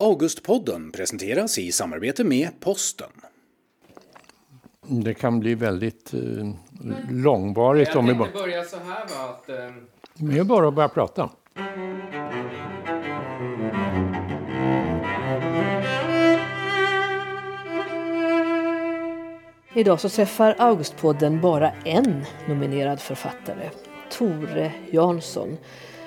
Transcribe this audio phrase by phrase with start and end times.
[0.00, 3.10] Augustpodden presenteras i samarbete med Posten.
[4.86, 6.20] Det kan bli väldigt eh,
[7.10, 8.30] långvarigt om vi bara...
[8.30, 9.48] börja så här va, att...
[9.48, 9.54] Eh...
[10.14, 11.30] Det är bara att börja prata.
[19.74, 23.70] Idag så träffar Augustpodden bara en nominerad författare,
[24.10, 25.56] Tore Jansson,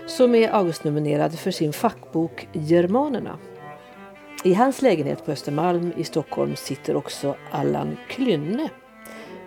[0.07, 3.37] som är Augustnominerad för sin fackbok Germanerna.
[4.43, 8.69] I hans lägenhet på Östermalm i Stockholm sitter också Allan Klynne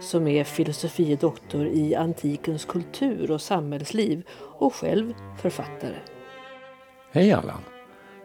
[0.00, 4.22] som är filosofie doktor i antikens kultur och samhällsliv
[4.58, 5.96] och själv författare.
[7.12, 7.60] Hej Allan!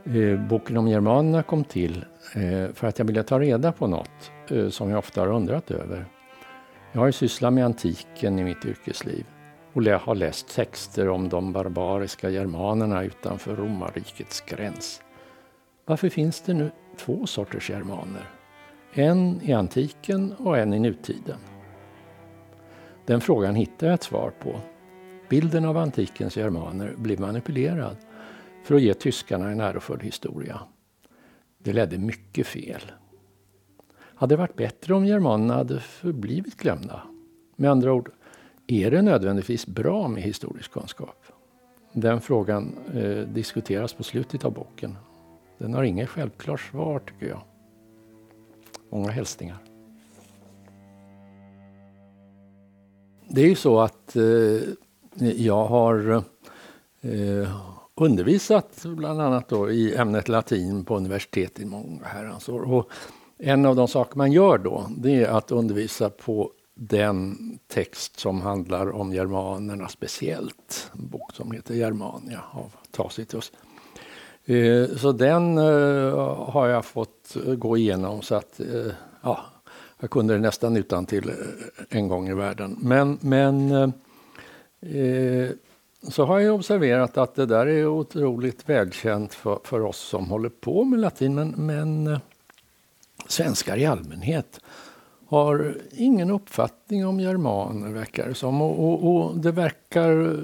[0.05, 4.31] Eh, boken om germanerna kom till eh, för att jag ville ta reda på något
[4.49, 6.05] eh, som jag ofta har undrat över.
[6.91, 9.25] Jag har ju sysslat med antiken i mitt yrkesliv
[9.73, 15.01] och har läst texter om de barbariska germanerna utanför romarrikets gräns.
[15.89, 18.29] Varför finns det nu två sorters germaner?
[18.93, 21.37] En i antiken och en i nutiden.
[23.05, 24.59] Den frågan hittar jag ett svar på.
[25.29, 27.97] Bilden av antikens germaner blev manipulerad
[28.63, 30.59] för att ge tyskarna en ärofull historia.
[31.57, 32.81] Det ledde mycket fel.
[33.99, 37.01] Hade det varit bättre om germanerna hade förblivit glömda?
[37.55, 38.11] Med andra ord,
[38.67, 41.25] är det nödvändigtvis bra med historisk kunskap?
[41.93, 44.95] Den frågan eh, diskuteras på slutet av boken.
[45.59, 47.41] Den har inget självklart svar tycker jag.
[48.89, 49.57] Många hälsningar.
[53.29, 54.23] Det är ju så att eh,
[55.35, 56.23] jag har
[57.01, 57.49] eh,
[57.95, 62.73] undervisat bland annat då i ämnet latin på universitet i många herrans år.
[62.73, 62.89] Och
[63.37, 67.37] en av de saker man gör då, det är att undervisa på den
[67.67, 70.91] text som handlar om germanerna speciellt.
[70.93, 73.51] En bok som heter Germania av Tacitus.
[74.49, 78.59] Eh, så den eh, har jag fått eh, gå igenom så att
[79.21, 79.39] ja,
[79.99, 81.31] jag kunde det nästan utan till
[81.89, 82.77] en gång i världen.
[82.79, 83.71] Men, men
[84.81, 85.49] eh,
[86.03, 90.49] så har jag observerat att det där är otroligt välkänt för, för oss som håller
[90.49, 91.35] på med latin.
[91.35, 92.19] Men, men
[93.27, 94.59] svenskar i allmänhet
[95.27, 98.61] har ingen uppfattning om germaner, verkar det som.
[98.61, 100.39] Och, och, och, det verkar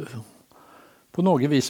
[1.11, 1.69] på något vis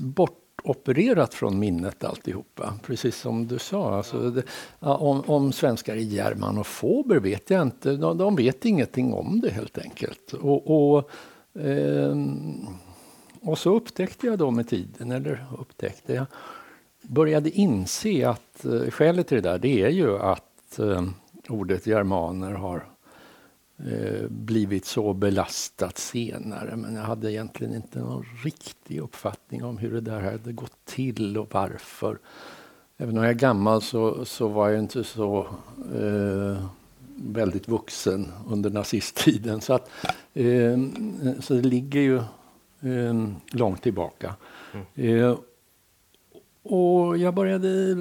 [0.65, 2.73] bortopererat från minnet alltihopa.
[2.83, 3.97] Precis som du sa.
[3.97, 4.43] Alltså det,
[4.79, 7.95] om, om svenskar är germanofober vet jag inte.
[7.95, 10.33] De, de, vet ingenting om det helt enkelt.
[10.33, 11.09] Och, och
[11.61, 12.15] eh,
[13.45, 16.25] och så upptäckte jag då med tiden, eller upptäckte jag,
[17.01, 21.03] började inse att eh, skälet till det där, det är ju att eh,
[21.49, 22.85] ordet germaner har
[24.29, 26.75] blivit så belastat senare.
[26.75, 31.37] Men jag hade egentligen inte någon riktig uppfattning om hur det där hade gått till
[31.37, 32.17] och varför.
[32.97, 35.47] Även om jag är gammal så, så var jag inte så
[35.95, 36.65] eh,
[37.15, 39.61] väldigt vuxen under nazisttiden.
[39.61, 39.89] Så, att,
[40.33, 40.77] eh,
[41.39, 42.17] så det ligger ju
[42.81, 44.35] eh, långt tillbaka.
[44.73, 44.85] Mm.
[44.95, 45.37] Eh,
[46.63, 47.95] och jag började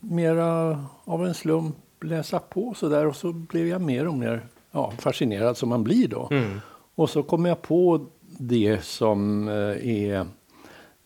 [0.00, 4.46] mera av en slump läsa på så där och så blev jag mer och mer
[4.72, 6.28] ja, fascinerad som man blir då.
[6.30, 6.60] Mm.
[6.94, 8.06] Och så kom jag på
[8.38, 10.26] det som eh, är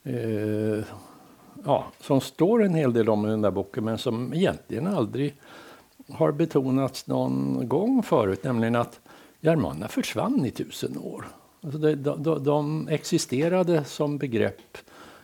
[0.02, 0.84] eh,
[1.64, 5.34] ja, som står en hel del om i den där boken men som egentligen aldrig
[6.08, 9.00] har betonats någon gång förut, nämligen att
[9.40, 11.28] germanerna försvann i tusen år.
[11.60, 14.78] Alltså de, de, de existerade som begrepp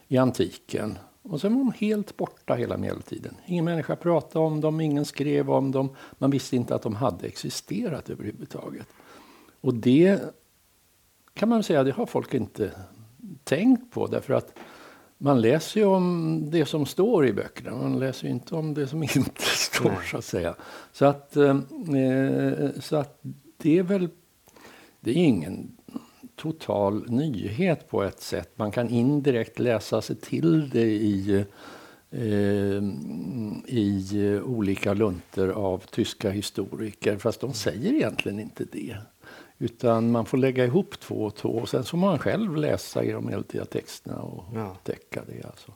[0.08, 0.98] i antiken
[1.28, 3.34] och sen var de helt borta hela medeltiden.
[3.46, 5.90] Ingen människa pratade om dem, ingen skrev om dem.
[6.18, 8.86] Man visste inte att de hade existerat överhuvudtaget.
[9.60, 10.20] Och det
[11.34, 12.72] kan man säga, det har folk inte
[13.44, 14.58] tänkt på därför att
[15.18, 18.86] man läser ju om det som står i böckerna, man läser ju inte om det
[18.86, 19.98] som inte står Nej.
[20.10, 20.54] så att säga.
[20.92, 21.60] Så att, eh,
[22.80, 23.20] så att
[23.56, 24.08] det är väl,
[25.00, 25.77] det är ingen
[26.38, 28.50] total nyhet på ett sätt.
[28.54, 31.44] Man kan indirekt läsa sig till det i,
[32.10, 32.82] eh,
[33.66, 38.96] i olika lunter av tyska historiker, fast de säger egentligen inte det.
[39.58, 43.12] Utan man får lägga ihop två och två och sen får man själv läsa i
[43.12, 44.76] de medeltida texterna och ja.
[44.84, 45.46] täcka det.
[45.46, 45.72] Alltså.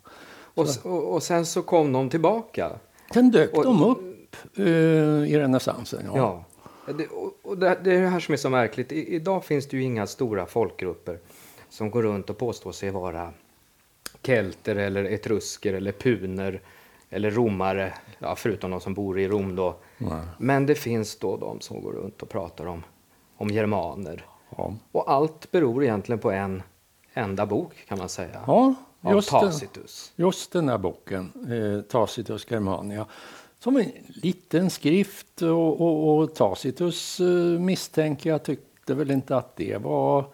[0.55, 2.71] Och, och, och, sen så kom de tillbaka?
[3.13, 6.01] Sen dök och, de upp eh, i renässansen.
[6.05, 6.17] Ja.
[6.17, 6.45] ja.
[6.85, 7.07] Det,
[7.41, 8.91] och det, det är det här som är så märkligt.
[8.91, 11.19] I, idag finns det ju inga stora folkgrupper
[11.69, 13.33] som går runt och påstår sig vara
[14.21, 16.61] kelter eller etrusker eller puner
[17.09, 19.75] eller romare, ja, förutom de som bor i Rom då.
[19.97, 20.21] Nej.
[20.37, 22.83] Men det finns då de som går runt och pratar om,
[23.37, 24.25] om germaner.
[24.57, 24.73] Ja.
[24.91, 26.63] Och allt beror egentligen på en
[27.13, 28.41] enda bok kan man säga.
[28.47, 30.13] Ja, av Just Tacitus.
[30.15, 33.05] Den, just den här boken, eh, Tacitus Germania,
[33.63, 39.55] som en liten skrift och, och, och Tacitus eh, misstänker jag tyckte väl inte att
[39.55, 40.25] det var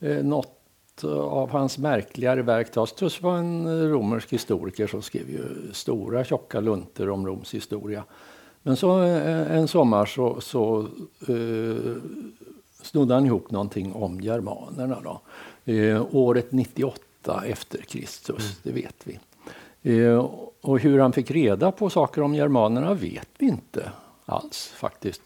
[0.00, 0.58] eh, något
[1.04, 2.72] av hans märkligare verk.
[2.72, 8.04] Tacitus var en romersk historiker som skrev ju stora tjocka lunter om Roms historia.
[8.62, 10.88] Men så eh, en sommar så, så
[11.28, 11.96] eh,
[12.82, 14.98] snodde han ihop någonting om germanerna.
[15.04, 15.20] Då.
[15.72, 18.52] Eh, året 98 efter Kristus, mm.
[18.62, 19.18] det vet vi.
[19.82, 20.30] Eh,
[20.60, 23.90] och hur han fick reda på saker om germanerna vet vi inte
[24.26, 25.22] alls faktiskt.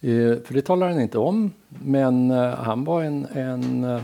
[0.00, 4.02] Eh, för det talar han inte om, men eh, han var en, en eh,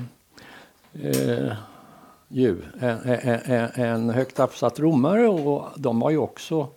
[0.92, 1.52] eh
[2.28, 6.68] ju, en, en, en högt uppsatt romare och de var ju också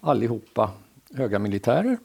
[0.00, 0.70] allihopa
[1.14, 1.98] höga militärer.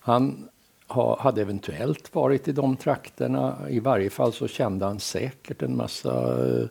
[0.00, 0.48] Han
[0.88, 3.56] ha, hade eventuellt varit i de trakterna.
[3.68, 6.66] I varje fall så kände han säkert en massa eh,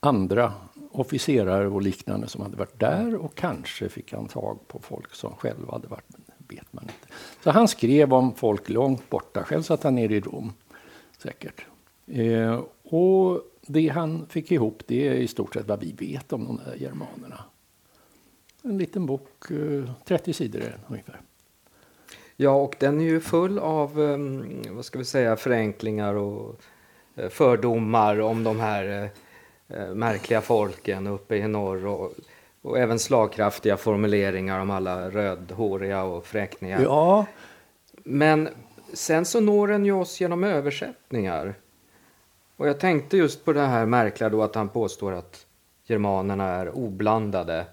[0.00, 0.52] andra
[0.94, 5.36] officerare och liknande som hade varit där och kanske fick han tag på folk som
[5.36, 6.08] själva hade varit,
[6.48, 7.14] vet man inte.
[7.44, 9.44] Så han skrev om folk långt borta.
[9.44, 10.52] Själv satt han nere i Rom,
[11.18, 11.66] säkert.
[12.06, 16.44] Eh, och det han fick ihop det är i stort sett vad vi vet om
[16.44, 17.44] de där germanerna.
[18.62, 21.20] En liten bok, eh, 30 sidor är den ungefär.
[22.36, 24.18] Ja, och den är ju full av, eh,
[24.70, 26.60] vad ska vi säga, förenklingar och
[27.14, 29.10] eh, fördomar om de här eh,
[29.94, 31.86] märkliga folken uppe i norr.
[31.86, 32.12] Och,
[32.62, 36.82] och även slagkraftiga formuleringar om alla rödhåriga och fräkniga.
[36.82, 37.26] Ja.
[38.04, 38.48] Men
[38.92, 41.54] sen så når den ju oss genom översättningar.
[42.56, 45.46] Och jag tänkte just på det här märkliga då att han påstår att
[45.86, 47.66] germanerna är oblandade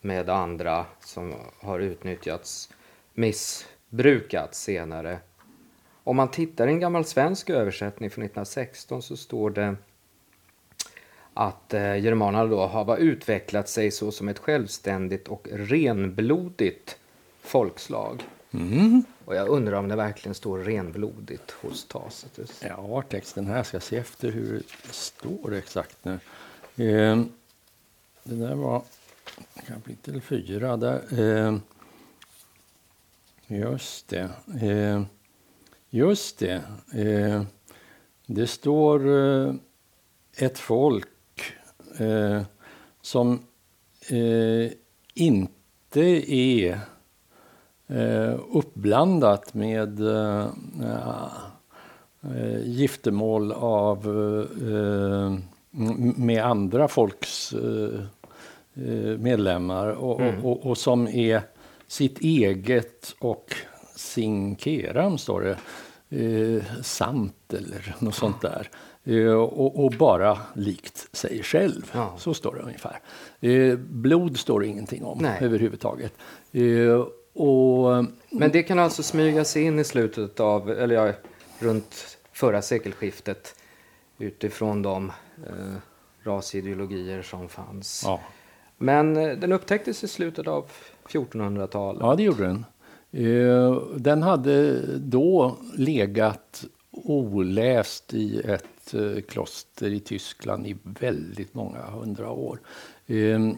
[0.00, 2.68] med andra som har utnyttjats,
[3.14, 5.18] missbrukats senare.
[6.04, 9.76] Om man tittar i en gammal svensk översättning från 1916 så står det
[11.34, 16.96] att eh, germanerna då har utvecklat sig så som ett självständigt och renblodigt
[17.40, 18.22] folkslag.
[18.50, 19.04] Mm.
[19.24, 22.62] Och jag undrar om det verkligen står renblodigt hos Tacitus.
[22.68, 26.12] Ja, texten här ska se efter hur det står exakt nu.
[26.76, 27.22] Eh,
[28.22, 28.82] det där var
[29.66, 30.76] kapitel 4.
[30.76, 31.58] Där, eh,
[33.46, 34.30] just det.
[34.62, 35.02] Eh,
[35.90, 36.62] just det.
[38.26, 39.54] Det står eh,
[40.36, 41.08] ett folk
[41.98, 42.42] eh,
[43.02, 43.40] som
[44.08, 44.72] eh,
[45.14, 46.80] inte är
[48.52, 50.00] uppblandat med
[52.64, 54.06] giftermål av,
[56.16, 57.54] med andra folks
[58.74, 60.44] Eh, medlemmar och, mm.
[60.44, 61.42] och, och, som är
[61.86, 63.54] sitt eget och
[63.96, 65.56] sin keram, står det,
[66.22, 68.70] eh, sant eller något sånt där.
[69.04, 71.90] Eh, och, och, bara likt sig själv.
[71.94, 72.14] Ja.
[72.18, 73.00] Så står det ungefär.
[73.40, 75.38] Eh, blod står det ingenting om Nej.
[75.40, 76.12] överhuvudtaget.
[76.52, 81.12] Eh, och, Men det kan alltså smyga sig in i slutet av, eller ja,
[81.58, 83.54] runt förra sekelskiftet
[84.18, 85.12] utifrån de
[85.46, 85.74] eh,
[86.22, 88.02] rasideologier som fanns.
[88.06, 88.20] Ja.
[88.78, 90.70] Men den upptäcktes i slutet av
[91.08, 92.02] 1400-talet.
[92.02, 92.64] Ja, det gjorde den.
[93.96, 102.30] Den hade då legat oläst i ett eh, kloster i Tyskland i väldigt många hundra
[102.30, 102.60] år.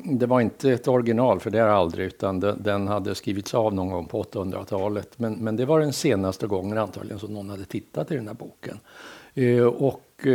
[0.04, 3.88] Det var inte ett original, för det är aldrig, utan den hade skrivits av någon
[3.88, 5.18] gång på 800-talet.
[5.18, 8.34] Men, men det var den senaste gången antagligen som någon hade tittat i den här
[8.34, 8.78] boken.
[9.74, 10.26] Och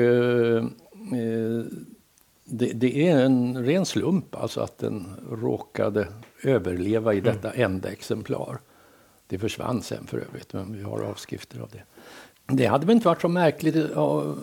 [2.44, 6.08] det, det, är en ren slump alltså att den råkade
[6.44, 7.72] överleva i detta mm.
[7.72, 8.60] enda exemplar.
[9.28, 11.84] Det försvann sen för övrigt, men vi har avskrifter av det.
[12.52, 13.76] Det hade väl inte varit så märkligt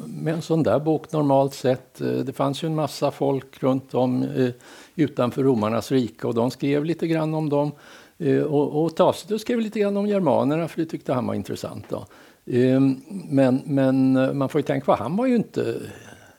[0.07, 2.01] med en sån där bok normalt sett.
[2.01, 4.51] Eh, det fanns ju en massa folk runt om eh,
[4.95, 7.73] utanför romarnas rike och de skrev lite grann om dem.
[8.19, 11.85] Eh, och, och Tacitus skrev lite grann om germanerna för det tyckte han var intressant.
[11.89, 12.07] Då.
[12.47, 15.75] Ehm, men, men man får ju tänka på, han var ju inte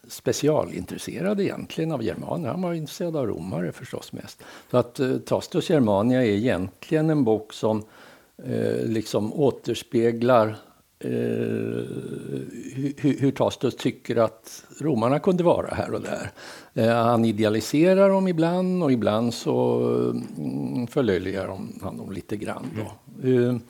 [0.08, 2.50] specialintresserad egentligen av germaner.
[2.50, 4.44] Han var intresserad av romare förstås mest.
[4.72, 7.84] Så att Tacitus Germania är egentligen en bok som
[8.46, 10.56] eh, liksom återspeglar
[11.00, 11.10] eh,
[12.76, 16.32] hur, hur Tastos tycker att romarna kunde vara här och där.
[16.74, 19.80] Eh, han idealiserar dem ibland och ibland så
[20.38, 21.48] mm, förlöjligar
[21.82, 22.66] han dem lite grann.
[23.24, 23.62] Mm.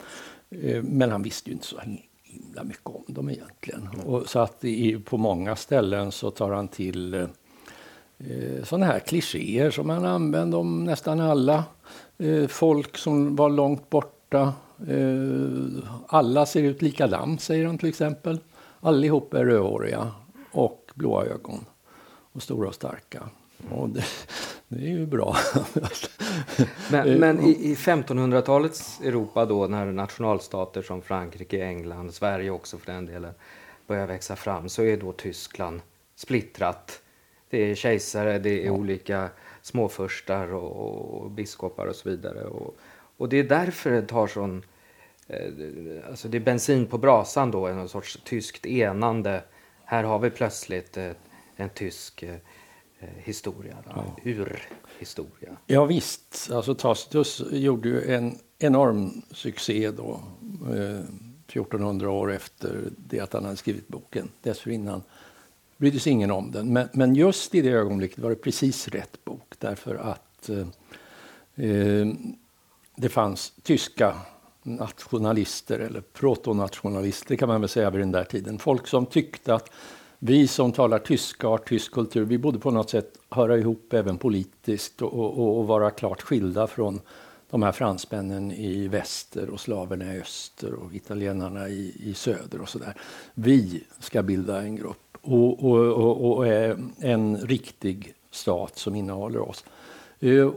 [0.84, 1.79] men han visste ju inte så
[2.24, 3.89] himla mycket om dem egentligen.
[3.93, 4.05] Mm.
[4.05, 9.72] Och så att i, på många ställen så tar han till eh, sådana här klichéer
[9.72, 11.63] som han använde om nästan alla.
[12.17, 14.53] Eh, folk som var långt borta.
[14.88, 18.39] Eh, alla ser ut likadant, säger han till exempel.
[18.79, 20.12] Allihop är rödhåriga
[20.51, 21.65] och blåa ögon
[22.31, 23.29] och stora och starka.
[23.69, 24.03] Och det,
[24.69, 25.36] Det är ju bra.
[26.91, 32.91] men, men i, i 1500-talets Europa då när nationalstater som Frankrike, England, Sverige också för
[32.91, 33.34] den delen
[33.88, 35.81] börjar växa fram så är då Tyskland
[36.15, 37.01] splittrat.
[37.50, 38.72] Det är kejsare, det är ja.
[38.72, 39.29] olika
[39.62, 42.46] småfurstar och, och, biskopar och så vidare.
[42.46, 42.77] Och,
[43.17, 44.63] och det är därför det tar sån...
[45.27, 45.39] Eh,
[46.09, 49.43] alltså det är bensin på brasan då, en sorts tyskt enande.
[49.83, 51.12] Här har vi plötsligt eh,
[51.55, 52.36] en tysk eh,
[53.17, 54.05] historia, ja.
[54.24, 55.57] urhistoria.
[55.65, 60.21] Ja visst, alltså Tacitus gjorde ju en enorm succé då.
[60.74, 61.00] Eh,
[61.47, 64.29] 1400 år efter det att han hade skrivit boken.
[64.41, 65.03] Dessförinnan
[65.77, 66.74] brydde sig ingen om den.
[66.74, 72.07] Men, men, just i det ögonblicket var det precis rätt bok därför att eh,
[72.98, 74.16] det fanns tyska
[74.63, 78.60] nationalister eller protonationalister kan man väl säga vid den där tiden.
[78.60, 79.72] Folk som tyckte att
[80.20, 83.94] vi som talar tyska och har tysk kultur, vi borde på något sätt höra ihop
[83.94, 87.01] även politiskt och, och, och vara klart skilda från
[87.50, 92.70] de här fransmännen i väster och slaverna i öster och italienarna i, i söder och
[92.70, 92.94] sådär.
[93.34, 99.50] Vi ska bilda en grupp och, och, och, och eh, en riktig stat som innehåller
[99.50, 99.66] oss.
[100.20, 100.50] Eh,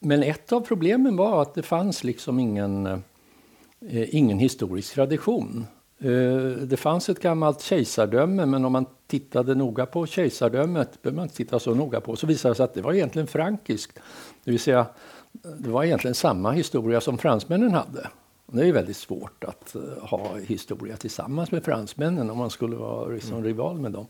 [0.00, 5.66] men ett av problemen var att det fanns liksom ingen, eh, ingen historisk tradition.
[5.98, 11.24] Eh, det fanns ett gammalt kejsardöme, men om man tittade noga på kejsardömet, behöver man
[11.24, 13.98] inte titta så noga på, så visade det sig att det var egentligen frankiskt.
[14.44, 14.86] Det vill säga,
[15.32, 18.08] det var egentligen samma historia som fransmännen hade.
[18.46, 23.08] Det är väldigt svårt att eh, ha historia tillsammans med fransmännen om man skulle vara
[23.08, 23.44] liksom mm.
[23.44, 24.06] rival med dem.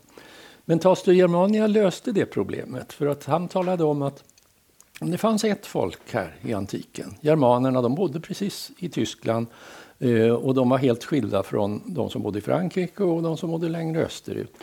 [0.65, 4.23] Men Taster Germania löste det problemet för att han talade om att
[5.09, 7.15] det fanns ett folk här i antiken.
[7.21, 9.47] Germanerna, de bodde precis i Tyskland
[9.99, 13.51] eh, och de var helt skilda från de som bodde i Frankrike och de som
[13.51, 14.53] bodde längre österut.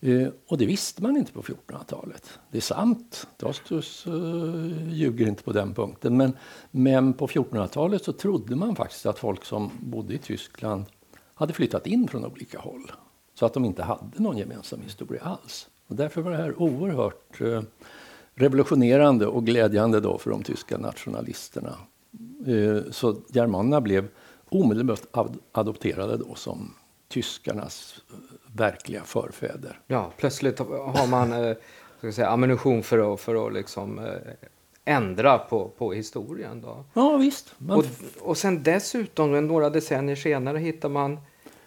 [0.00, 2.38] Eh, och det visste man inte på 1400-talet.
[2.50, 6.16] Det är sant, Dostus eh, ljuger inte på den punkten.
[6.16, 6.36] Men,
[6.70, 10.84] men på 1400-talet så trodde man faktiskt att folk som bodde i Tyskland
[11.34, 12.92] hade flyttat in från olika håll.
[13.34, 15.68] Så att de inte hade någon gemensam historia alls.
[15.86, 17.40] Och därför var det här oerhört
[18.34, 21.78] revolutionerande och glädjande då för de tyska nationalisterna.
[22.48, 24.08] Uh, så germanerna blev
[24.48, 26.74] omedelbart ad adopterade då som
[27.08, 28.00] tyskarnas
[28.56, 29.80] verkliga förfäder.
[29.86, 31.56] Ja, plötsligt har man eh,
[31.98, 34.04] ska säga, ammunition för att, för att liksom, eh,
[34.84, 36.60] ändra på, på historien.
[36.60, 36.84] Då.
[36.94, 37.54] Ja, visst.
[37.58, 37.78] Man...
[37.78, 37.84] Och,
[38.20, 41.20] och sen dessutom, några decennier senare, hittar man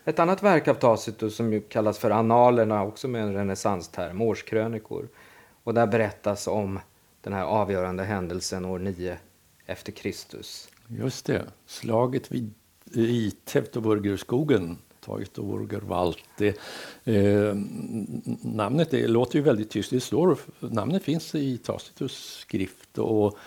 [0.05, 5.07] ett annat verk av Tacitus som kallas för Analerna, också med en renässansterm, årskrönikor.
[5.65, 6.79] Och där berättas om
[7.22, 9.17] den här avgörande händelsen år 9
[9.65, 10.69] efter Kristus.
[10.88, 12.53] Just det, slaget vid,
[12.93, 16.15] i Teutoburgerskogen Teutoburgerwald.
[16.38, 16.57] Det,
[17.03, 17.55] eh,
[18.41, 19.89] namnet det låter ju väldigt tyst.
[19.89, 23.38] Det står, namnet finns i Tacitus skrift och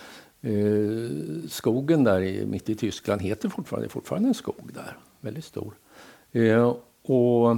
[0.41, 1.11] eh,
[1.49, 5.75] skogen där i, mitt i Tyskland heter fortfarande, fortfarande en skog där, väldigt stor.
[6.33, 7.51] Eh, och,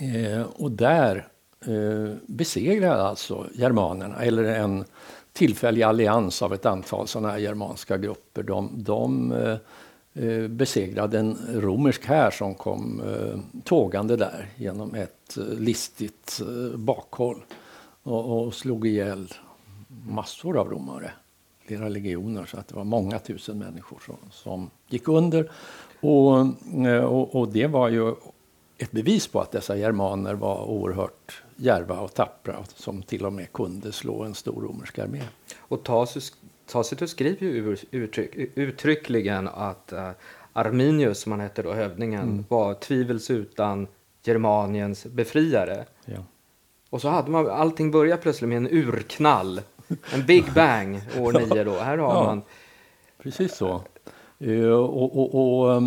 [0.00, 1.31] eh, och där
[1.66, 4.84] eh, besegrade alltså germanerna, eller en
[5.32, 8.42] tillfällig allians av ett antal sådana här germanska grupper.
[8.42, 9.56] De, de eh,
[10.24, 16.78] eh, besegrade en romersk här som kom eh, tågande där genom ett eh, listigt eh,
[16.78, 17.44] bakhåll
[18.02, 19.28] och, och slog ihjäl
[20.08, 21.10] massor av romare,
[21.66, 25.50] flera legioner, så att det var många tusen människor som, som gick under.
[26.00, 26.38] Och,
[26.86, 28.14] eh, och, och, det var ju
[28.78, 33.52] ett bevis på att dessa germaner var oerhört järva och tappra som till och med
[33.52, 35.20] kunde slå en stor romersk armé.
[35.58, 35.84] Och
[36.66, 40.10] Tacitus skriver ju uttryck, uttryckligen att uh,
[40.52, 42.44] Arminius, som han hette då, hövdingen, mm.
[42.48, 43.86] var tvivelsutan
[44.24, 45.84] Germaniens befriare.
[46.04, 46.18] Ja.
[46.90, 49.60] Och så hade man, allting började plötsligt med en urknall,
[50.14, 51.78] en big bang år nio då.
[51.78, 52.42] Här har ja, man...
[53.22, 53.82] Precis så.
[54.42, 55.82] Uh, och, och, och,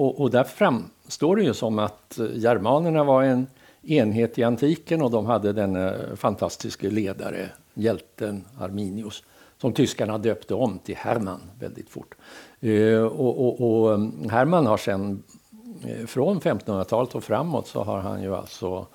[0.00, 3.46] och, och där framstår det ju som att germanerna var en
[3.82, 9.22] enhet i antiken och de hade den eh, fantastiske ledare, hjälten Arminius
[9.60, 12.14] som tyskarna döpte om till Hermann väldigt fort.
[12.60, 15.22] Eh, och, och, och, mm, Hermann har sen
[15.86, 18.86] eh, från 1500-talet och framåt så har han ju alltså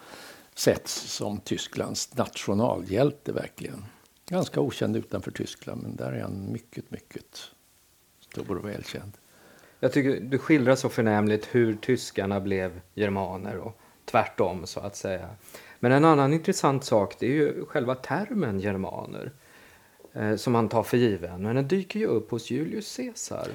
[0.56, 3.86] setts som Tysklands nationalhjälte verkligen.
[4.30, 7.52] Ganska okänd utanför Tyskland men där är han mycket, mycket
[8.20, 9.12] stor och välkänd.
[9.80, 13.80] Jag tycker du skildrar så förnämligt hur tyskarna blev germaner och
[14.16, 15.30] tvärtom så att säga.
[15.80, 19.32] Men en annan intressant sak det är ju själva termen germaner
[20.14, 21.44] eh, som man tar för given.
[21.44, 23.48] Men den dyker ju upp hos Julius Caesar.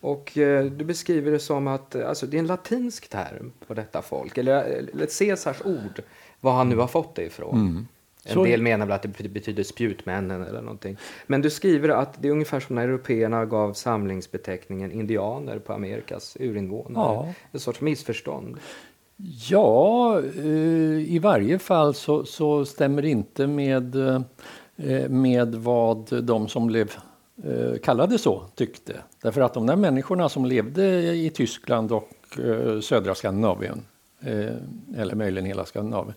[0.00, 3.74] Och eh, du beskriver det som att eh, alltså, det är en latinsk term på
[3.74, 6.02] detta folk, eller, eller Caesars ord,
[6.40, 7.54] var han nu har fått det ifrån.
[7.60, 7.86] Mm.
[8.26, 10.96] En Så- del menar väl att det betyder spjutmännen eller någonting.
[11.26, 16.36] Men du skriver att det är ungefär som när européerna gav samlingsbeteckningen indianer på Amerikas
[16.40, 17.14] urinvånare.
[17.14, 17.34] Ja.
[17.52, 18.58] En sorts missförstånd.
[19.16, 26.48] Ja, eh, i varje fall så, så stämmer det inte med, eh, med vad de
[26.48, 26.92] som blev
[27.44, 28.96] eh, kallade så tyckte.
[29.22, 32.10] Därför att de där människorna som levde i Tyskland och
[32.82, 33.82] södra Skandinavien,
[34.96, 36.14] eller möjligen hela Skandinavien,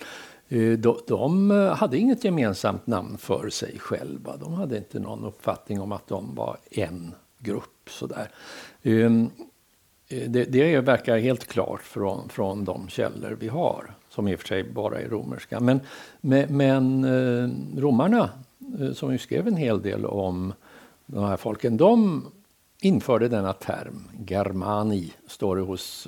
[0.80, 4.38] de, de hade inget gemensamt namn för sig själva.
[4.38, 7.89] De hade inte någon uppfattning om att de var en grupp.
[7.89, 8.32] Sådär.
[8.84, 9.30] Ehm,
[10.10, 14.40] Eh, det, det verkar helt klart från, från de källor vi har, som i och
[14.40, 15.60] för sig bara är romerska.
[15.60, 15.80] Men,
[16.22, 17.50] men, men eh,
[17.82, 18.30] romarna,
[18.80, 20.54] eh, som ju skrev en hel del om
[21.06, 22.26] de här folken, de
[22.82, 26.08] införde denna term, germani, står det hos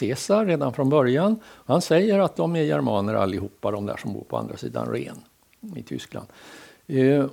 [0.00, 1.36] Caesar redan från början.
[1.44, 5.16] Han säger att de är germaner allihopa, de där som bor på andra sidan Ren
[5.76, 6.26] i Tyskland.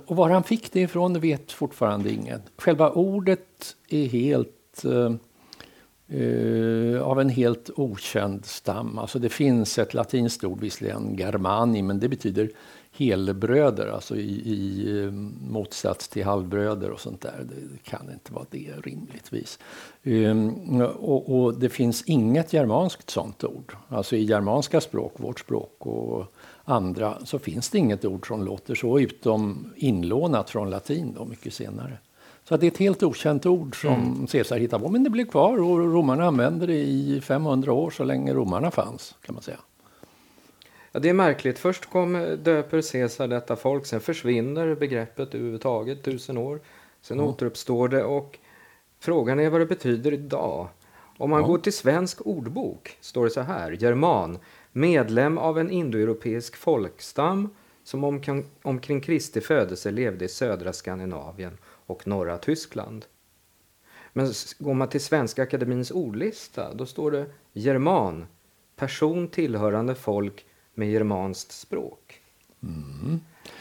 [0.06, 2.42] Och var han fick det ifrån vet fortfarande ingen.
[2.56, 4.84] Själva ordet är helt
[6.12, 8.98] Uh, av en helt okänd stam.
[8.98, 12.50] Alltså det finns ett latinskt ord, visserligen germani, men det betyder
[12.96, 15.10] helbröder, alltså i, i eh,
[15.50, 17.46] motsats till halvbröder och sånt där.
[17.48, 19.58] Det, kan inte vara det rimligtvis.
[20.02, 23.76] Um, och, och det finns inget germanskt sånt ord.
[23.88, 26.24] Alltså i germanska språk, vårt språk och
[26.64, 31.54] andra, så finns det inget ord som låter så, utom inlånat från latin då, mycket
[31.54, 31.98] senare.
[32.48, 35.24] Så att det är ett helt okänt ord som Caesar hittade på, men det blev
[35.26, 39.58] kvar och romarna använde det i 500 år så länge romarna fanns, kan man säga.
[40.92, 41.58] Ja, det är märkligt.
[41.58, 46.60] Först kom, döper Caesar detta folk, sen försvinner begreppet överhuvudtaget, tusen år.
[47.02, 48.38] Sen återuppstår det och
[49.00, 50.68] frågan är vad det betyder idag.
[51.18, 51.46] Om man Ja.
[51.46, 53.72] går till svensk ordbok står det så här.
[53.72, 54.38] German,
[54.72, 57.48] medlem av en indoeuropeisk folkstam
[57.84, 63.04] som omkring, omkring Kristi födelse levde i södra Skandinavien och norra Tyskland.
[64.12, 68.26] Men går man till Svenska Akademins ordlista, då står det german,
[68.76, 72.20] person tillhörande folk med germanskt språk.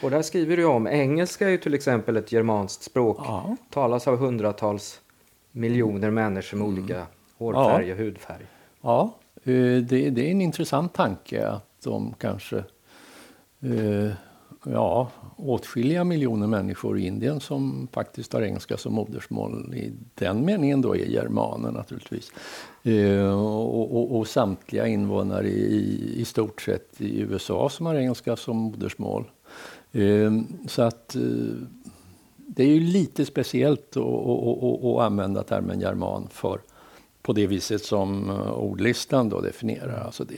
[0.04, 3.58] Och där skriver du om, engelska är ju till exempel ett germanskt språk, Ja.
[3.70, 5.02] talas av hundratals
[5.52, 7.06] miljoner människor med olika
[7.38, 8.46] hårfärg och hudfärg.
[8.82, 12.58] Ja, eh, det, det är en intressant tanke att de kanske
[13.62, 14.12] eh,
[14.66, 20.82] ja, åtskilliga miljoner människor i Indien som faktiskt har engelska som modersmål i den meningen
[20.82, 22.32] då är germaner naturligtvis.
[22.84, 28.36] Eh, och, och, och samtliga invånare i, i stort sett i USA som har engelska
[28.36, 29.26] som modersmål.
[29.92, 30.32] Eh,
[30.68, 31.22] så att eh,
[32.38, 36.60] det är ju lite speciellt att, att använda termen german för
[37.24, 40.04] på det viset som eh, ordlistan då definierar.
[40.06, 40.36] Alltså det,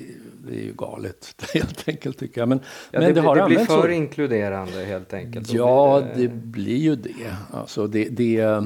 [0.47, 2.49] det är ju galet helt enkelt tycker jag.
[2.49, 2.59] Men,
[2.91, 3.89] Ja, men det, det, har det blir för så.
[3.89, 5.53] inkluderande helt enkelt.
[5.53, 7.35] Ja, blir det blir ju det.
[7.51, 8.63] Alltså det, det, eh,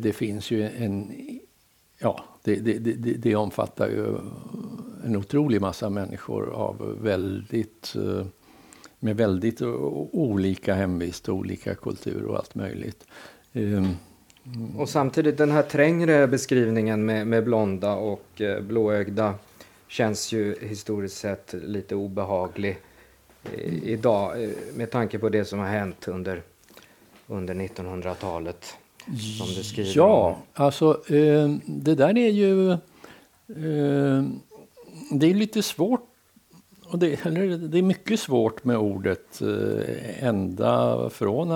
[0.00, 1.12] det finns ju en...
[1.98, 4.14] Ja, det, det, det, det- det omfattar ju
[5.04, 8.26] en otrolig massa människor av väldigt, eh,
[8.98, 9.62] med väldigt
[10.12, 13.04] olika hemvist och olika kultur och allt möjligt.
[14.46, 19.34] Ehm, Och samtidigt den här trängre beskrivningen med, med blonda och eh, blåögda
[19.88, 22.78] känns ju historiskt sett lite obehaglig
[23.44, 26.42] eh, idag eh, med tanke på det som har hänt under,
[27.26, 28.74] under 1900-talet.
[29.38, 30.64] Som du skriver Ja, om.
[30.64, 32.70] alltså eh, det där är ju...
[32.72, 34.24] Eh,
[35.12, 36.06] det är lite svårt.
[36.84, 37.08] Och det,
[37.68, 41.50] det är mycket svårt med ordet eh, ända från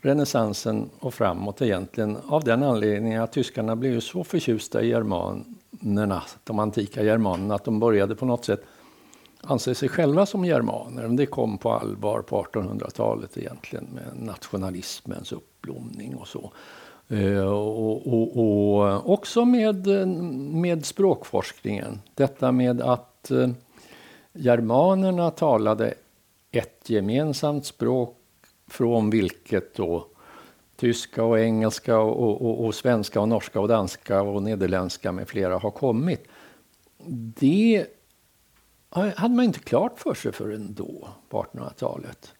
[0.00, 2.16] renässansen och framåt egentligen.
[2.26, 7.80] Av den anledningen att tyskarna blev så förtjusta i germanerna, de antika germanerna, att de
[7.80, 8.62] började på något sätt
[9.42, 11.08] anse sig själva som germaner.
[11.08, 16.52] Det kom på allvar på 1800-talet egentligen med nationalismens uppblomning och så.
[17.08, 19.86] Eh, och, och, och också med,
[20.54, 22.00] med språkforskningen.
[22.14, 23.48] Detta med att eh,
[24.32, 25.94] germanerna talade
[26.50, 28.19] ett gemensamt språk
[28.70, 30.06] från vilket då
[30.76, 35.58] tyska och engelska och, och, och svenska och norska och danska och nederländska med flera
[35.58, 36.24] har kommit.
[37.38, 37.86] Det
[38.90, 42.32] hade man inte klart för sig förrän då, på 1800-talet.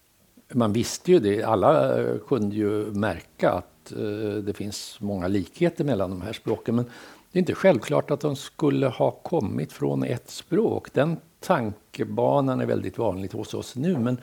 [0.52, 5.84] Man visste ju det, alla eh, kunde ju märka att eh, det finns många likheter
[5.84, 6.76] mellan de här språken.
[6.76, 6.84] Men
[7.32, 10.92] det är inte självklart att de skulle ha kommit från ett språk.
[10.92, 13.98] Den tankebanan är väldigt vanligt hos oss nu.
[13.98, 14.18] Men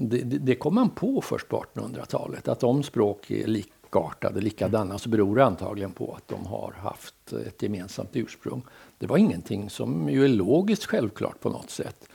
[0.00, 2.48] det, det, kom man på först på 1800-talet.
[2.48, 7.32] Att om språk är likartade, likadana, så beror det antagligen på att de har haft
[7.32, 8.62] ett gemensamt ursprung.
[8.98, 12.08] Det var ingenting som ju är logiskt självklart på något sätt.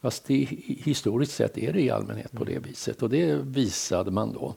[0.00, 4.32] Fast det, historiskt sett är det i allmänhet på det viset och det visade man
[4.32, 4.54] då.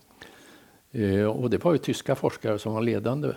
[0.91, 3.27] Eh, och det var ju tyska forskare som var ledande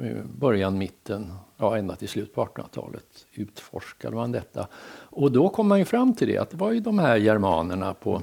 [0.00, 4.66] eh, början, mitten, ja ända till slut på 1800-talet utforskade man detta.
[5.10, 7.94] Och då kom man ju fram till det att det var ju de här germanerna
[7.94, 8.22] på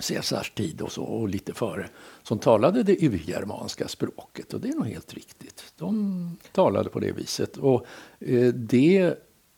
[0.00, 1.88] Caesars tid och så och lite före
[2.22, 5.64] som talade det urgermanska språket och det är nog helt riktigt.
[5.78, 7.86] De talade på det viset och
[8.20, 9.14] eh, det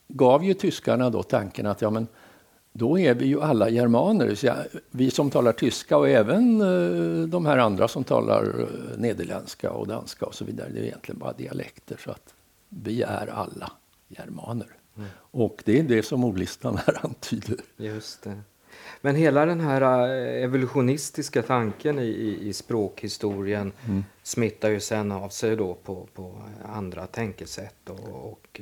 [0.07, 2.07] gav ju tyskarna då tanken att ja men
[2.77, 4.53] då är vi ju alla germaner, så
[4.91, 9.87] vi som talar tyska och även eh, de här andra som talar eh, nederländska och
[9.87, 10.69] danska och så vidare.
[10.73, 12.33] Det är egentligen bara dialekter så att
[12.69, 13.71] vi är alla
[14.07, 14.67] germaner.
[14.97, 15.09] Mm.
[15.17, 17.57] Och det är det som ordlistan här antyder.
[17.77, 18.41] Just det.
[19.01, 24.03] Men hela den här eh, evolutionistiska tanken i, i språkhistorien mm.
[24.23, 28.61] smittar ju sen av sig då på, på andra tänkesätt och, och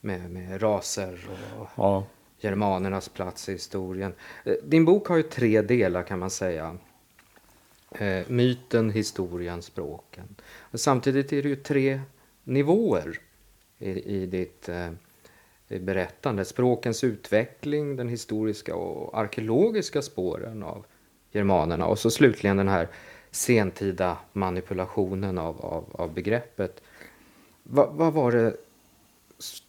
[0.00, 1.18] med, med raser
[1.58, 2.04] och ja
[2.42, 4.12] germanernas plats i historien.
[4.44, 6.76] Eh, din bok har ju tre delar kan man säga.
[7.90, 10.36] Eh, myten, historien, språken.
[10.58, 12.00] Och samtidigt är det ju tre
[12.44, 13.20] nivåer
[13.78, 14.90] i, i ditt eh,
[15.78, 16.44] berättande.
[16.44, 20.84] Språkens utveckling, den historiska och arkeologiska spåren av
[21.32, 22.88] germanerna och så slutligen den här
[23.30, 26.82] sentida manipulationen av, av, av begreppet.
[27.62, 28.56] Va, vad var det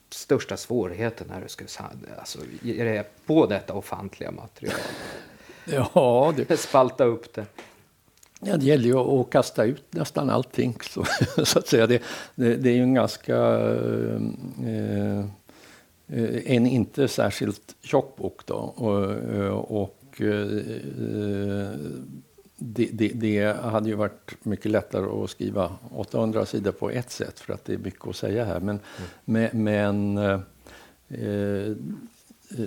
[0.10, 1.66] största svårigheten när du ska
[2.20, 4.80] alltså, ge dig på detta ofantliga material?
[5.66, 6.58] Ja, det...
[6.60, 7.46] Spalta upp det.
[8.39, 10.78] Ja, det gäller ju att kasta ut nästan allting.
[10.82, 11.06] Så,
[11.46, 11.88] så att säga.
[11.88, 12.04] Det,
[12.36, 13.36] det, det är ju en ganska...
[14.66, 15.26] Eh
[16.45, 18.56] en inte särskilt tjock bok då.
[18.56, 21.69] Och, och eh,
[22.56, 27.39] det, det, det, hade ju varit mycket lättare att skriva 800 sidor på ett sätt
[27.39, 28.60] för att det är mycket att säga här.
[28.60, 28.80] Men,
[29.26, 29.63] mm.
[29.63, 30.39] men eh,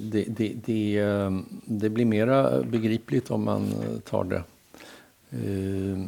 [0.00, 0.54] det, det,
[1.64, 4.42] det, blir mera begripligt om man tar det
[5.30, 5.98] eh,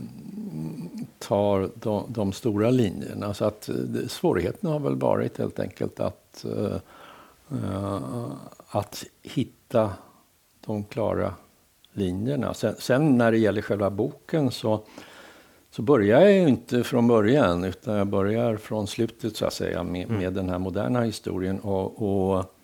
[1.19, 3.35] tar de, de, stora linjerna.
[3.35, 3.71] Så att
[4.09, 6.45] svårigheten har väl varit helt enkelt att,
[8.67, 9.93] att hitta
[10.67, 11.35] de klara
[11.93, 12.55] linjerna.
[12.55, 14.85] Sen, sen, när det gäller själva boken så,
[15.71, 19.83] så börjar jag ju inte från början utan jag börjar från slutet så att säga
[19.83, 20.21] med, mm.
[20.21, 21.61] med den här moderna historien.
[21.61, 22.55] Och, och,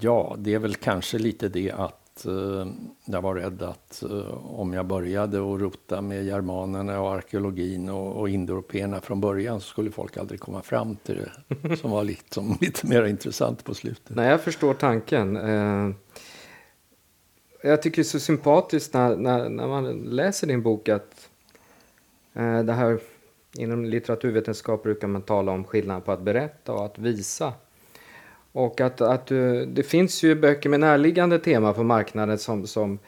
[0.00, 2.66] ja, det är väl kanske lite det att uh,
[3.04, 8.16] jag var rädd att uh, om jag började och rota med germanerna och arkeologin och,
[8.16, 12.34] och indoeuropeerna från början så skulle folk aldrig komma fram till det som var lite,
[12.34, 14.16] som, lite mer intressant på slutet.
[14.16, 15.36] Nej, jag förstår tanken.
[15.36, 15.90] Uh
[17.62, 21.30] jag tycker det är så sympatiskt när, när, när man läser din bok att
[22.34, 23.00] eh, det här
[23.58, 27.52] inom litteraturvetenskap brukar man tala om skillnaden på att berätta och att visa.
[28.52, 32.98] Och att, att du, det finns ju böcker med närliggande tema på marknaden som, som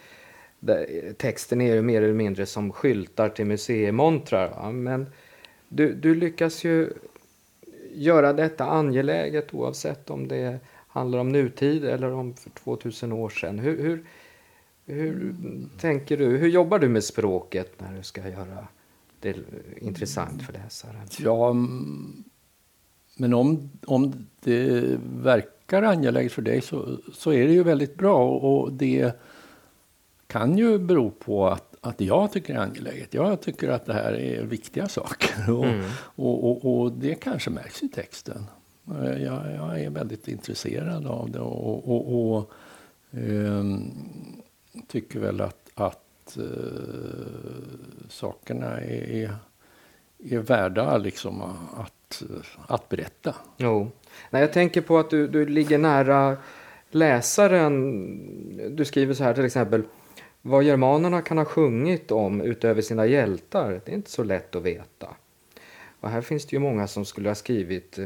[1.16, 4.50] texten är ju mer eller mindre som skyltar till museimontrar.
[4.50, 4.70] Va?
[4.70, 5.07] Men
[5.68, 6.92] du, du lyckas ju
[7.92, 13.59] göra detta angeläget oavsett om det handlar om nutid eller om för 2000 år sedan.
[13.59, 14.05] Hur, hur,
[14.87, 15.35] hur
[15.79, 16.37] tänker du?
[16.37, 18.68] Hur jobbar du med språket när du ska göra
[19.20, 19.37] det
[19.76, 21.07] intressant för läsaren?
[21.18, 21.55] Ja,
[23.20, 28.28] men om, om det verkar angeläget för dig så, så är det ju väldigt bra
[28.28, 29.20] och det
[30.26, 33.14] kan ju bero på att, att jag tycker det är angeläget.
[33.14, 35.90] Jag tycker att det här är viktiga saker och, mm.
[35.96, 38.46] och, och, och, det kanske märks i texten.
[38.85, 42.52] Jag, jag är väldigt intresserad av det och,
[43.11, 43.92] um,
[44.88, 46.44] tycker väl att, att uh,
[48.09, 49.35] sakerna är,
[50.18, 51.42] är värda liksom
[51.76, 51.92] att,
[52.66, 53.35] att berätta.
[53.57, 53.90] Jo.
[54.31, 56.37] Nej, jag tänker på att du, du ligger nära
[56.90, 58.77] läsaren.
[58.77, 59.83] Du skriver så här till exempel.
[60.42, 64.62] Vad germanerna kan ha sjungit om utöver sina hjältar, det är inte så lätt att
[64.62, 65.09] veta.
[66.01, 67.99] Och här finns det ju många som skulle ha skrivit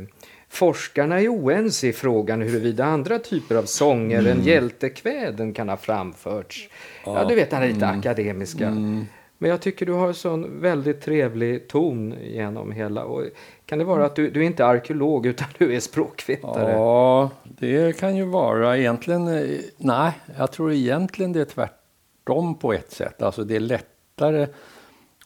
[0.48, 4.32] Forskarna är oense i frågan huruvida andra typer av sånger mm.
[4.32, 6.68] än hjältekväden kan ha framförts.
[7.04, 7.98] Ja, ja du vet, den är lite mm.
[7.98, 8.66] akademiska.
[8.66, 9.04] Mm.
[9.38, 13.04] Men jag tycker du har en sån väldigt trevlig ton genom hela.
[13.04, 13.24] Och
[13.66, 16.72] kan det vara att du, du är inte är arkeolog utan du är språkvetare?
[16.72, 18.78] Ja, det kan ju vara.
[18.78, 23.22] Egentligen, eh, nej, jag tror egentligen det är tvärtom på ett sätt.
[23.22, 24.46] Alltså det är lättare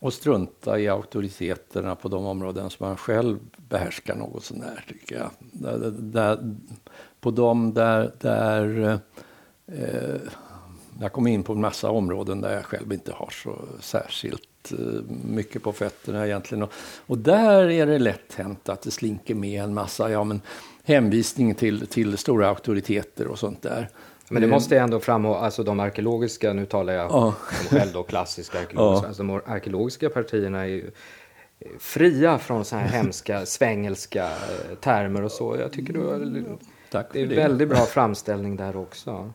[0.01, 5.31] och strunta i auktoriteterna på de områden som man själv behärskar något sånär, tycker jag.
[5.39, 6.57] Där, där,
[7.21, 8.99] på de där, där
[9.67, 10.21] eh,
[11.01, 14.79] jag kommer in på en massa områden där jag själv inte har så särskilt eh,
[15.25, 16.63] mycket på fötterna egentligen.
[16.63, 16.73] Och,
[17.07, 20.41] och där är det lätt hänt att det slinker med en massa, ja men
[20.85, 23.89] hänvisning till, till stora auktoriteter och sånt där.
[24.31, 27.17] Men det måste jag ändå framhålla, alltså de arkeologiska, nu talar jag Ja.
[27.27, 29.09] om själv då klassiska arkeologiska, Ja.
[29.09, 30.91] alltså de arkeologiska partierna är ju
[31.79, 35.57] fria från så här hemska svängelska eh, termer och så.
[35.61, 36.43] Jag tycker du har,
[36.91, 39.33] Tack det är en väldigt bra framställning där också.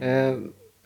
[0.00, 0.38] Eh,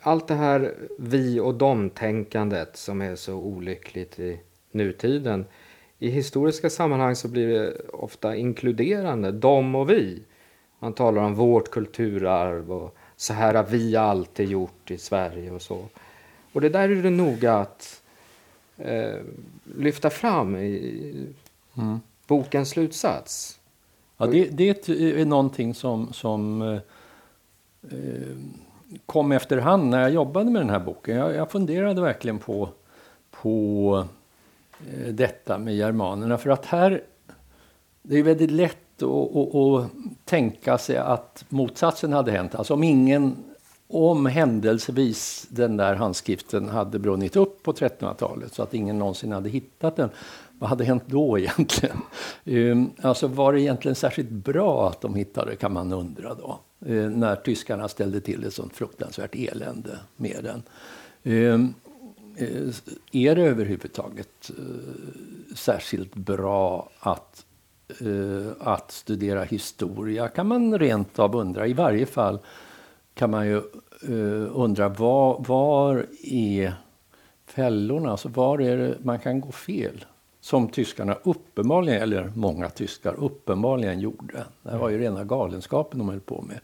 [0.07, 5.45] Allt det här vi och dom-tänkandet som är så olyckligt i nutiden.
[5.99, 10.23] I historiska sammanhang så blir det ofta inkluderande, dom och vi.
[10.79, 15.63] Man talar om vårt kulturarv och så här har vi alltid gjort i Sverige och
[15.63, 15.85] så.
[16.53, 18.03] Och det där är det noga att
[18.79, 19.21] eh,
[19.77, 21.27] lyfta fram i
[21.79, 22.01] Mm.
[22.27, 23.61] bokens slutsats.
[24.17, 26.79] Ja, det, det är någonting som, som eh,
[27.93, 28.37] eh,
[29.07, 31.17] kom efterhand när jag jobbade med den här boken.
[31.17, 32.69] Jag, jag funderade verkligen på,
[33.31, 34.05] på
[34.93, 36.39] eh, detta med germanerna.
[36.39, 37.03] För att här,
[38.03, 39.91] det är väldigt lätt att, att, att
[40.25, 42.55] tänka sig att motsatsen hade hänt.
[42.55, 43.37] Alltså om ingen,
[43.89, 49.49] om händelsevis den där handskriften hade brunnit upp på 1300-talet så att ingen någonsin hade
[49.49, 50.11] hittat den.
[50.59, 51.97] Vad hade hänt då egentligen?
[52.45, 56.59] Ehm, Alltså var det egentligen särskilt bra att de hittade kan man undra då.
[56.87, 60.63] Eh, när tyskarna ställde till ett sånt fruktansvärt elände med den.
[61.23, 61.75] Ehm,
[62.37, 62.75] eh,
[63.13, 67.45] Är det överhuvudtaget eh, särskilt bra att,
[68.01, 70.29] eh, att studera historia?
[70.29, 71.67] Kan man rent av undra.
[71.67, 72.39] I varje fall
[73.15, 73.57] kan man ju
[74.03, 76.75] eh, undra var, var är
[77.47, 78.11] fällorna?
[78.11, 80.05] Alltså var är det man kan gå fel?
[80.45, 84.47] Som tyskarna uppenbarligen, eller många tyskar uppenbarligen gjorde.
[84.63, 86.61] Det var ju rena galenskapen de höll på med.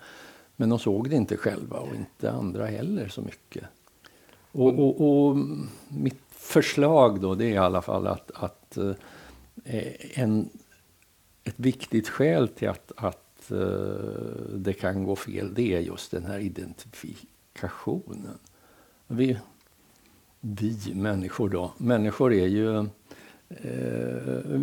[0.57, 3.65] Men de såg det inte själva och inte andra heller så mycket.
[4.53, 5.37] Och, och, och
[5.89, 8.93] mitt förslag då det är i alla fall att, att eh,
[10.15, 10.49] en,
[11.45, 13.59] ett viktigt skäl till att, att eh,
[14.55, 18.39] det kan gå fel det är just den här identifikationen.
[19.07, 19.39] Vi,
[20.41, 22.87] vi människor då, människor är ju
[23.51, 24.61] eh,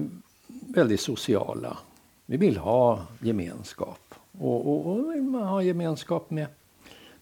[0.49, 1.77] väldigt sociala.
[2.25, 4.15] Vi vill ha gemenskap.
[4.39, 6.47] Och, och, och man ha gemenskap med,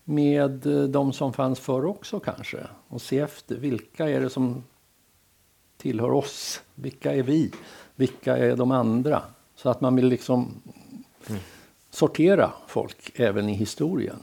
[0.03, 2.57] med eh, de som fanns förr också kanske.
[2.87, 4.63] Och se efter vilka är det som
[5.77, 6.61] tillhör oss?
[6.75, 7.51] Vilka är vi?
[7.95, 9.21] Vilka är de andra?
[9.55, 10.61] Så att man vill liksom
[11.89, 14.19] sortera folk även i historien.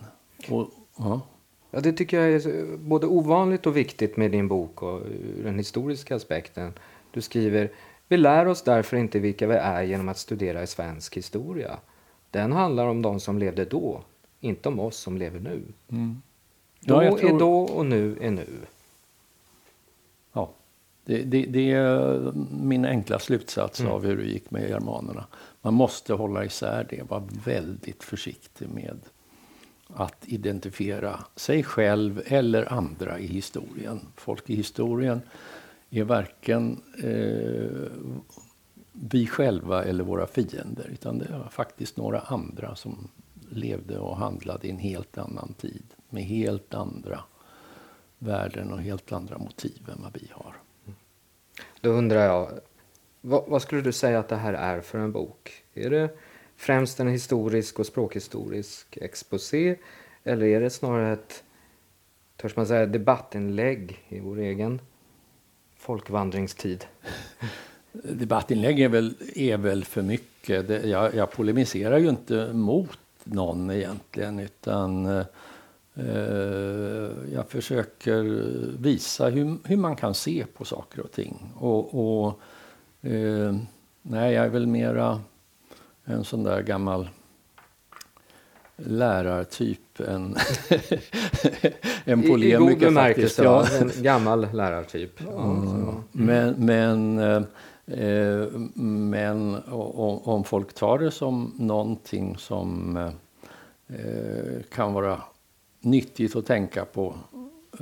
[0.49, 1.21] Och, ja.
[1.75, 5.59] Ja, det tycker jag är både ovanligt och viktigt med din bok och ur den
[5.59, 6.73] historiska aspekten.
[7.13, 7.71] Du skriver
[8.09, 11.79] Vi lär oss därför inte vilka vi är genom att studera i svensk historia.
[12.31, 14.03] Den handlar om de som levde då,
[14.41, 15.63] inte om oss som lever nu.
[16.81, 18.47] Då Ja, är tror- då och nu är nu.
[20.33, 20.51] Ja,
[21.05, 23.93] det, det, det är min enkla slutsats Mm.
[23.93, 25.27] av hur det gick med germanerna.
[25.63, 28.99] Man måste hålla isär det, vara väldigt försiktig med
[29.95, 34.01] att identifiera sig själv eller andra i historien.
[34.17, 35.21] Folk i historien
[36.01, 37.93] är varken eh,
[38.93, 43.09] vi själva eller våra fiender, utan det var faktiskt några andra som
[43.51, 47.21] levde och handlade i en helt annan tid med helt andra
[48.19, 50.57] värden och helt andra motiv än vad vi har.
[51.81, 52.51] Då undrar jag,
[53.21, 55.65] vad, vad skulle du säga att det här är för en bok?
[55.75, 56.11] Är det
[56.57, 59.77] främst en historisk och språkhistorisk exposé?
[60.25, 61.45] Eller är det snarare ett,
[62.37, 64.81] törs man säga, debattinlägg i vår egen
[65.83, 66.85] folkvandringstid?
[67.93, 70.69] Debattinlägg är väl, är väl för mycket.
[70.69, 75.25] Det, jag, jag polemiserar ju inte mot någon egentligen utan eh,
[77.33, 78.23] jag försöker
[78.79, 81.53] visa hur, hur man kan se på saker och ting.
[81.59, 82.41] Och, och
[83.11, 83.57] eh,
[84.03, 85.21] nej, jag är väl mera
[86.05, 87.09] en sån där gammal
[88.77, 90.37] lärartyp än
[92.05, 92.59] en I, I polemiker.
[92.59, 93.67] god bemärkelse, Ja.
[93.81, 95.21] en gammal lärartyp.
[95.21, 95.27] Ja,
[95.67, 96.03] så.
[96.13, 97.43] Men, men, eh,
[98.07, 98.49] eh,
[98.85, 105.21] men o- o- om folk tar det som någonting som eh, kan vara
[105.81, 107.15] nyttigt att tänka på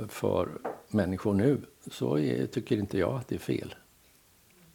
[0.09, 0.49] för
[0.87, 1.57] människor nu
[1.91, 3.75] så är, tycker inte jag att det är fel.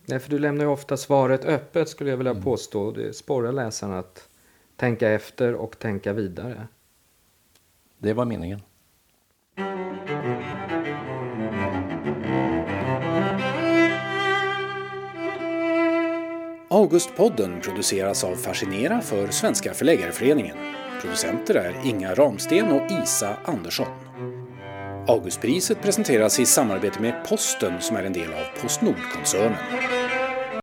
[0.07, 2.42] Nej, för du lämnar ju ofta svaret öppet skulle jag vilja Mm.
[2.42, 2.90] påstå.
[2.90, 4.29] Det sporrar läsarna att
[4.77, 6.67] tänka efter och tänka vidare.
[7.99, 8.61] Det var meningen.
[16.71, 20.57] Augustpodden produceras av Fascinera för Svenska Förläggareföreningen.
[21.01, 23.87] Producenter är Inga Ramsten och Isa Andersson.
[25.09, 29.95] Augustpriset presenteras i samarbete med Posten som är en del av Postnordkoncernen.